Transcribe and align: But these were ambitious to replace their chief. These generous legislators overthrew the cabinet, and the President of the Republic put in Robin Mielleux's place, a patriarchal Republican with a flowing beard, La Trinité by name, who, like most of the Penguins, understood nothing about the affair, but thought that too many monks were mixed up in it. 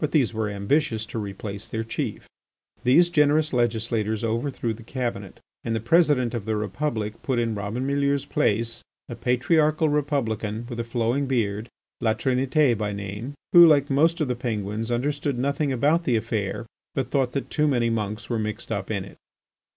But 0.00 0.10
these 0.10 0.34
were 0.34 0.48
ambitious 0.50 1.06
to 1.06 1.20
replace 1.20 1.68
their 1.68 1.84
chief. 1.84 2.28
These 2.82 3.10
generous 3.10 3.52
legislators 3.52 4.24
overthrew 4.24 4.74
the 4.74 4.82
cabinet, 4.82 5.38
and 5.62 5.72
the 5.72 5.78
President 5.78 6.34
of 6.34 6.46
the 6.46 6.56
Republic 6.56 7.22
put 7.22 7.38
in 7.38 7.54
Robin 7.54 7.86
Mielleux's 7.86 8.24
place, 8.24 8.82
a 9.08 9.14
patriarchal 9.14 9.88
Republican 9.88 10.66
with 10.68 10.80
a 10.80 10.82
flowing 10.82 11.26
beard, 11.26 11.68
La 12.00 12.12
Trinité 12.14 12.76
by 12.76 12.92
name, 12.92 13.34
who, 13.52 13.64
like 13.64 13.88
most 13.88 14.20
of 14.20 14.26
the 14.26 14.34
Penguins, 14.34 14.90
understood 14.90 15.38
nothing 15.38 15.70
about 15.72 16.02
the 16.02 16.16
affair, 16.16 16.66
but 16.96 17.12
thought 17.12 17.30
that 17.30 17.48
too 17.48 17.68
many 17.68 17.88
monks 17.88 18.28
were 18.28 18.36
mixed 18.40 18.72
up 18.72 18.90
in 18.90 19.04
it. 19.04 19.16